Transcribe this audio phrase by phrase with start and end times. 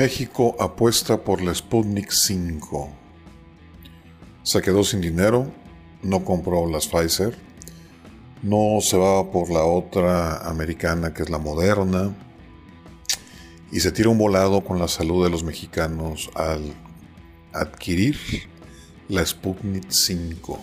[0.00, 2.88] México apuesta por la Sputnik 5.
[4.42, 5.52] Se quedó sin dinero,
[6.02, 7.36] no compró las Pfizer,
[8.42, 12.16] no se va por la otra americana que es la Moderna
[13.70, 16.62] y se tira un volado con la salud de los mexicanos al
[17.52, 18.16] adquirir
[19.10, 20.58] la Sputnik 5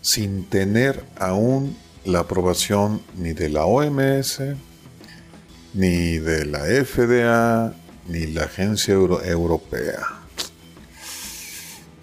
[0.00, 4.42] sin tener aún la aprobación ni de la OMS,
[5.74, 7.74] ni de la FDA,
[8.08, 10.00] ni la Agencia Europea.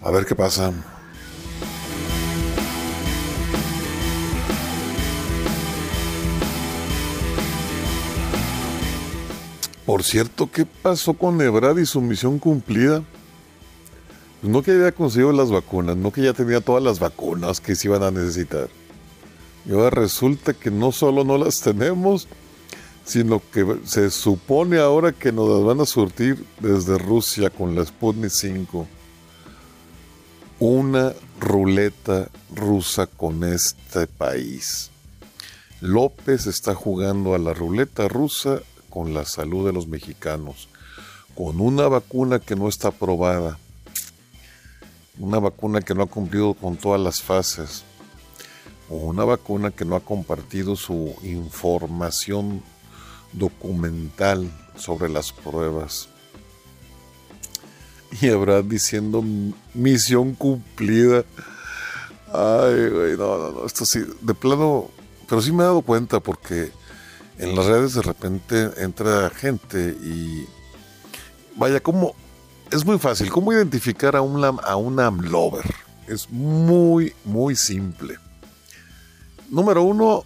[0.02, 0.74] A ver qué pasa.
[9.86, 13.04] Por cierto, ¿qué pasó con Ebrard y su misión cumplida?
[14.40, 17.76] Pues no que había conseguido las vacunas, no que ya tenía todas las vacunas que
[17.76, 18.70] se iban a necesitar.
[19.66, 22.28] Y ahora resulta que no solo no las tenemos,
[23.12, 28.30] sino que se supone ahora que nos van a surtir desde Rusia con la Sputnik
[28.32, 28.88] 5.
[30.60, 34.92] Una ruleta rusa con este país.
[35.82, 40.70] López está jugando a la ruleta rusa con la salud de los mexicanos,
[41.36, 43.60] con una vacuna que no está aprobada,
[45.20, 47.84] una vacuna que no ha cumplido con todas las fases,
[48.88, 52.64] una vacuna que no ha compartido su información
[53.34, 56.10] documental sobre las pruebas.
[58.22, 59.24] Y habrá diciendo
[59.74, 61.24] misión cumplida.
[62.34, 64.90] Ay, güey, no, no, no, esto sí, de plano,
[65.28, 66.72] pero sí me he dado cuenta porque
[67.38, 70.46] en las redes de repente entra gente y
[71.56, 72.16] vaya, como
[72.72, 73.30] es muy fácil.
[73.30, 75.66] ¿Cómo identificar a un, a un amlover?
[76.08, 78.18] Es muy, muy simple.
[79.50, 80.24] Número uno,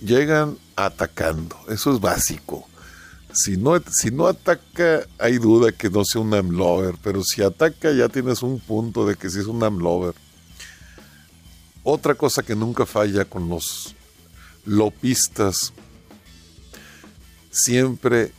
[0.00, 1.56] llegan atacando.
[1.68, 2.68] Eso es básico.
[3.32, 7.92] Si no, si no ataca, hay duda que no sea un amlover, pero si ataca
[7.92, 10.14] ya tienes un punto de que sí es un amlover.
[11.82, 13.94] Otra cosa que nunca falla con los
[14.64, 15.72] lopistas,
[17.50, 18.32] siempre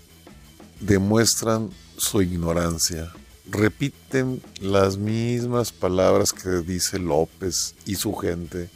[0.79, 3.11] demuestran su ignorancia
[3.49, 8.69] repiten las mismas palabras que dice López y su gente.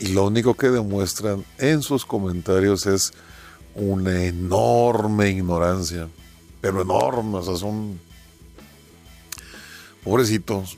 [0.00, 3.12] Y lo único que demuestran en sus comentarios es
[3.74, 6.08] una enorme ignorancia.
[6.60, 8.00] Pero enorme, o sea, son
[10.02, 10.76] pobrecitos.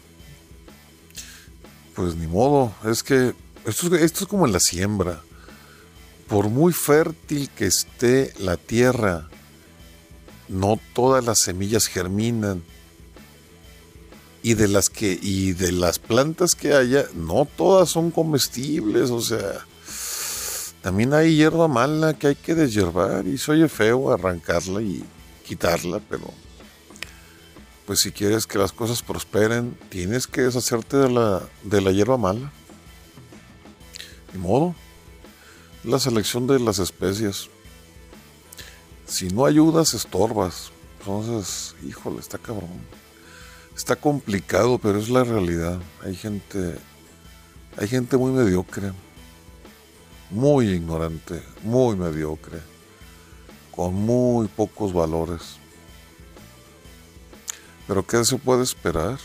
[1.95, 3.35] Pues ni modo, es que
[3.65, 5.23] esto, esto es como en la siembra.
[6.29, 9.29] Por muy fértil que esté la tierra,
[10.49, 12.63] no todas las semillas germinan.
[14.47, 19.21] Y de las que y de las plantas que haya, no todas son comestibles, o
[19.21, 19.67] sea,
[20.83, 25.05] también hay hierba mala que hay que deshiervar y se oye feo arrancarla y
[25.45, 26.33] quitarla, pero
[27.87, 32.17] pues si quieres que las cosas prosperen, tienes que deshacerte de la, de la hierba
[32.17, 32.53] mala.
[34.33, 34.75] Ni modo.
[35.83, 37.49] La selección de las especies
[39.07, 40.71] si no ayudas, estorbas.
[40.99, 42.81] Entonces, híjole, está cabrón.
[43.77, 45.79] Está complicado, pero es la realidad.
[46.03, 46.77] Hay gente,
[47.77, 48.93] hay gente muy mediocre,
[50.31, 52.59] muy ignorante, muy mediocre,
[53.71, 55.59] con muy pocos valores.
[57.87, 59.19] Pero ¿qué se puede esperar?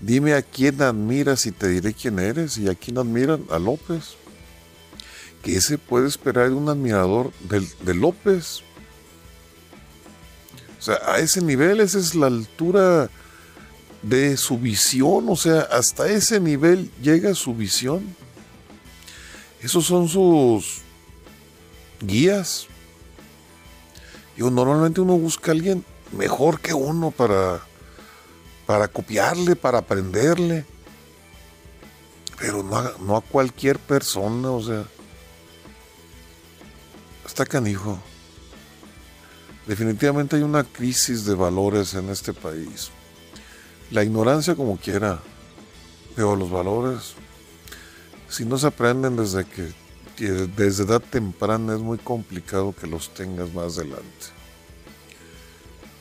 [0.00, 2.58] Dime a quién admiras y te diré quién eres.
[2.58, 3.44] ¿Y a quién admiran?
[3.50, 4.16] A López.
[5.42, 8.62] ¿Qué se puede esperar de un admirador de, López?
[10.82, 13.08] O sea, a ese nivel, esa es la altura
[14.02, 18.16] de su visión, o sea, hasta ese nivel llega su visión.
[19.60, 20.80] Esos son sus
[22.00, 22.66] guías.
[24.36, 27.60] Y normalmente uno busca a alguien mejor que uno para,
[28.66, 30.66] para copiarle, para aprenderle.
[32.40, 34.84] Pero no no a cualquier persona, o sea.
[37.24, 38.00] Está canijo.
[39.66, 42.90] Definitivamente hay una crisis de valores en este país.
[43.90, 45.20] La ignorancia como quiera,
[46.16, 47.14] pero los valores,
[48.28, 49.72] si no se aprenden desde que
[50.56, 54.26] desde edad temprana es muy complicado que los tengas más adelante.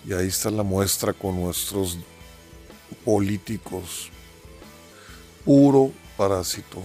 [0.05, 1.97] Y ahí está la muestra con nuestros
[3.05, 4.09] políticos.
[5.45, 6.83] Puro parásito.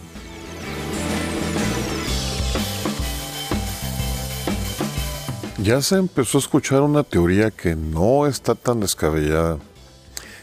[5.59, 9.59] Ya se empezó a escuchar una teoría que no está tan descabellada.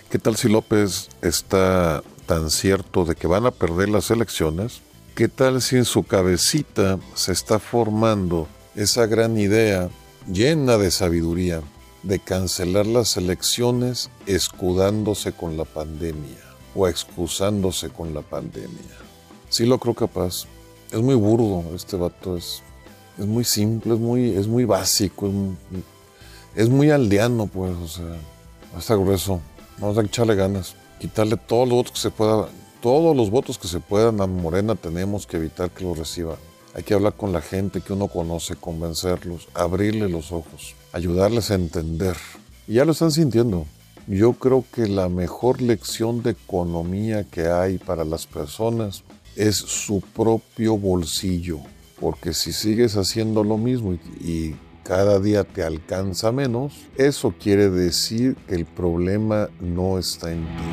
[0.10, 4.82] ¿Qué tal si López está tan cierto de que van a perder las elecciones?
[5.16, 9.90] ¿Qué tal si en su cabecita se está formando esa gran idea
[10.28, 11.62] llena de sabiduría,
[12.02, 16.40] de cancelar las elecciones escudándose con la pandemia
[16.76, 18.98] o excusándose con la pandemia.
[19.50, 20.46] Sí lo creo capaz.
[20.92, 22.62] Es muy burdo este vato, es,
[23.18, 25.56] es muy simple, es muy, es muy básico, es muy,
[26.56, 28.18] es muy aldeano, pues, o sea,
[28.76, 29.40] hasta grueso.
[29.80, 32.48] Vamos a echarle ganas, quitarle todos los votos que se pueda,
[32.82, 36.38] todos los votos que se puedan a Morena tenemos que evitar que lo reciba.
[36.76, 41.56] Hay que hablar con la gente que uno conoce, convencerlos, abrirle los ojos, ayudarles a
[41.56, 42.18] entender.
[42.68, 43.66] Y ya lo están sintiendo.
[44.08, 49.04] Yo creo que la mejor lección de economía que hay para las personas
[49.36, 51.60] es su propio bolsillo.
[52.00, 58.36] Porque si sigues haciendo lo mismo y, cada día te alcanza menos, eso quiere decir
[58.50, 60.64] que el problema no está en ti.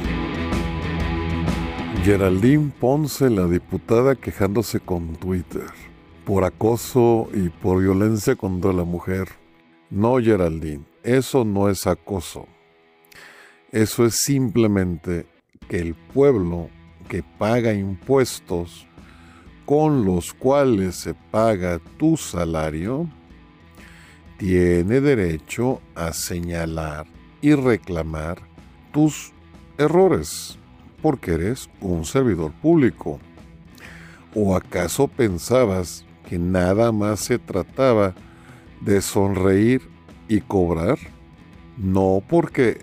[2.02, 5.70] Geraldine Ponce, la diputada, quejándose con Twitter
[6.31, 9.28] por acoso y por violencia contra la mujer.
[9.90, 12.46] No, Geraldine, eso no es acoso.
[13.72, 15.26] Eso es simplemente
[15.69, 16.70] que el pueblo
[17.08, 18.87] que paga impuestos
[19.70, 23.08] con los cuales se paga tu salario,
[24.37, 27.06] tiene derecho a señalar
[27.40, 28.43] y reclamar
[28.93, 29.31] tus
[29.78, 30.58] errores,
[31.00, 33.20] porque eres un servidor público.
[34.34, 38.17] ¿O acaso pensabas que nada más se trataba
[38.81, 39.82] de sonreír
[40.26, 40.99] y cobrar?
[41.76, 42.78] No porque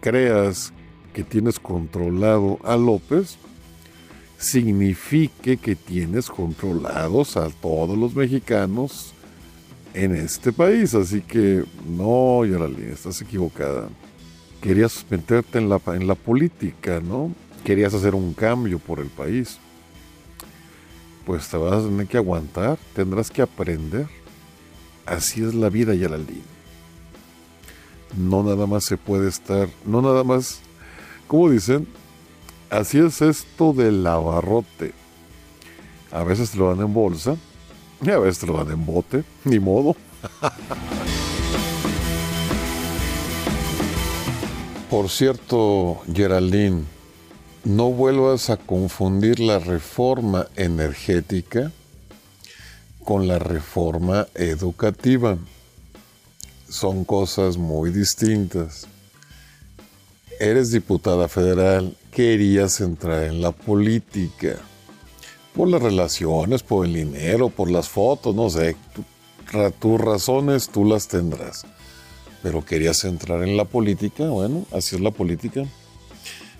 [0.00, 0.72] creas
[1.14, 3.38] que tienes controlado a López,
[4.42, 9.12] signifique que tienes controlados a todos los mexicanos
[9.94, 10.94] en este país.
[10.94, 13.88] Así que no, Yoralín, estás equivocada.
[14.60, 17.32] Querías meterte en la, en la política, ¿no?
[17.64, 19.58] Querías hacer un cambio por el país.
[21.24, 24.06] Pues te vas a tener que aguantar, tendrás que aprender.
[25.06, 26.52] Así es la vida, Yaraldín
[28.16, 30.60] no nada más se puede estar, no nada más,
[31.26, 31.86] como dicen,
[32.72, 34.92] así es esto del abarrote.
[36.10, 37.36] A veces te lo dan en bolsa
[38.00, 39.96] y a veces te lo dan en bote, ni modo.
[44.90, 46.82] Por cierto, Geraldine,
[47.64, 51.72] no vuelvas a confundir la reforma energética
[53.04, 55.38] con la reforma educativa
[56.72, 58.86] son cosas muy distintas.
[60.40, 64.58] Eres diputada federal, querías entrar en la política.
[65.54, 68.76] Por las relaciones, por el dinero, por las fotos, no sé.
[69.80, 71.64] tus razones tú las tendrás.
[72.42, 75.64] Pero querías entrar en la política, bueno, así es la política.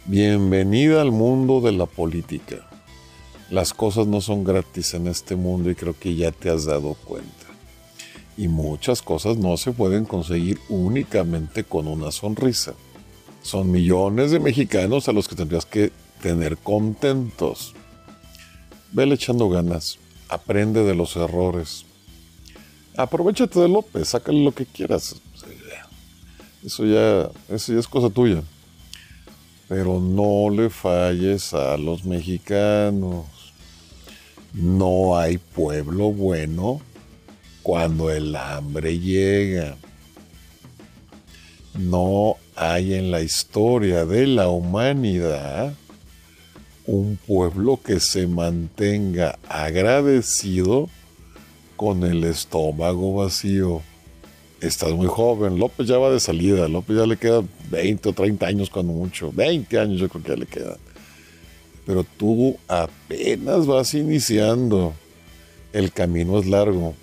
[0.07, 2.67] Bienvenida al mundo de la política.
[3.51, 6.95] Las cosas no son gratis en este mundo y creo que ya te has dado
[7.05, 7.29] cuenta.
[8.39, 12.75] Y muchas cosas no se pueden conseguir únicamente con una sonrisa.
[13.43, 15.93] Son millones de mexicanos a los que tendrías que
[16.23, 17.75] tener contentos.
[18.93, 19.99] Vele echando ganas,
[20.29, 21.85] aprende de los errores.
[22.97, 25.17] Aprovechate de López, sácale lo que quieras.
[26.65, 28.43] Eso ya, eso ya es cosa tuya.
[29.69, 33.25] Pero no le falles a los mexicanos.
[34.53, 36.81] No hay pueblo bueno
[37.63, 39.77] cuando el hambre llega.
[41.75, 45.75] No hay en la historia de la humanidad
[46.87, 50.89] un pueblo que se mantenga agradecido
[51.77, 53.83] con el estómago vacío.
[54.61, 58.47] Estás muy joven, López ya va de salida, López ya le quedan 20 o 30
[58.47, 60.79] años cuando mucho, 20 años yo creo que ya le quedan.
[61.85, 64.95] Pero tú apenas vas iniciando,
[65.73, 66.95] el camino es largo,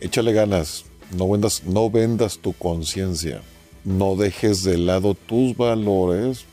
[0.00, 3.42] Échale ganas, no vendas, no vendas tu conciencia,
[3.84, 6.44] no dejes de lado tus valores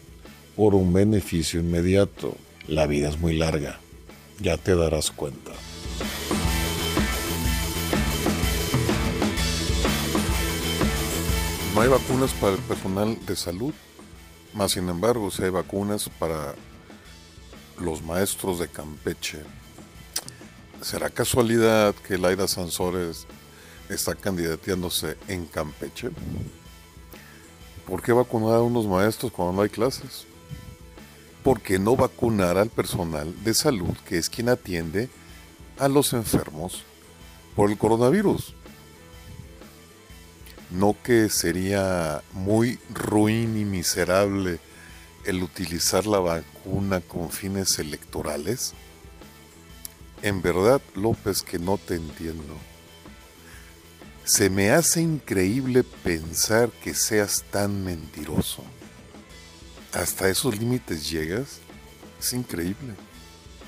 [0.55, 2.36] por un beneficio inmediato.
[2.67, 3.79] La vida es muy larga,
[4.39, 5.51] ya te darás cuenta.
[11.74, 13.74] No hay vacunas para el personal de salud,
[14.53, 16.55] más sin embargo, si hay vacunas para
[17.79, 19.39] los maestros de Campeche.
[20.81, 23.27] ¿Será casualidad que Laida Sansores
[23.89, 26.10] está candidateándose en Campeche?
[27.88, 30.25] ¿Por qué vacunar a unos maestros cuando no hay clases?
[31.41, 35.10] ¿Por qué no vacunar al personal de salud que es quien atiende
[35.79, 36.84] a los enfermos
[37.56, 38.53] por el coronavirus?
[40.70, 44.60] ¿No que sería muy ruin y miserable
[45.24, 48.74] el utilizar la vacuna con fines electorales?
[50.24, 52.53] En verdad, López, que no te entiendo
[54.27, 58.62] Se me hace increíble pensar que seas tan mentiroso.
[59.93, 61.60] Hasta esos límites llegas.
[62.19, 62.96] Es increíble.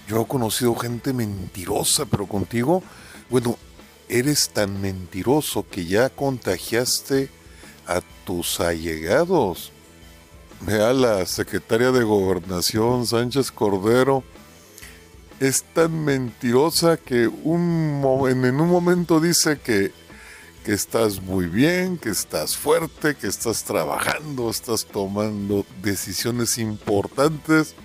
[0.09, 2.83] Yo he conocido gente mentirosa, pero contigo,
[3.29, 3.57] bueno,
[4.09, 7.29] eres tan mentiroso que ya contagiaste
[7.87, 9.71] a tus allegados.
[10.59, 14.25] Vea la secretaria de Gobernación, Sánchez Cordero,
[15.39, 19.93] es tan mentirosa que en un momento dice que,
[20.63, 27.75] que estás muy bien, que estás fuerte, que estás trabajando, estás tomando decisiones importantes.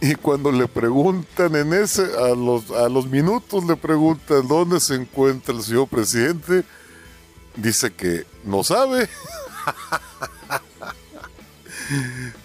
[0.00, 4.94] Y cuando le preguntan en ese, a los, a los minutos le preguntan dónde se
[4.94, 6.64] encuentra el señor presidente,
[7.56, 9.08] dice que no sabe.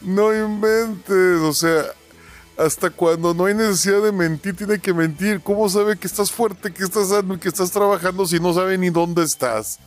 [0.01, 1.85] no inventes, o sea,
[2.57, 5.41] hasta cuando no hay necesidad de mentir, tiene que mentir.
[5.41, 8.77] ¿Cómo sabe que estás fuerte, que estás sano y que estás trabajando si no sabe
[8.77, 9.79] ni dónde estás?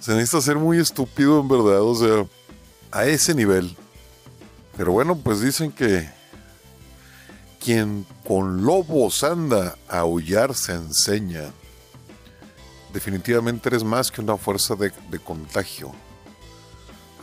[0.00, 2.26] Se necesita ser muy estúpido en verdad, o sea,
[2.90, 3.74] a ese nivel.
[4.76, 6.10] Pero bueno, pues dicen que
[7.62, 11.52] quien con lobos anda, a aullar se enseña.
[12.92, 15.92] Definitivamente eres más que una fuerza de contagio.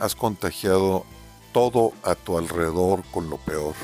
[0.00, 1.04] Has contagiado
[1.52, 3.74] todo a tu alrededor con lo peor.